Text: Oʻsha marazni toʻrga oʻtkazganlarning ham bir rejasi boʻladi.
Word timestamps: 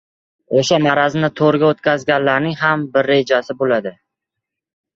Oʻsha 0.61 0.79
marazni 0.85 1.29
toʻrga 1.41 1.67
oʻtkazganlarning 1.73 2.57
ham 2.63 2.89
bir 2.97 3.09
rejasi 3.13 3.59
boʻladi. 3.63 3.95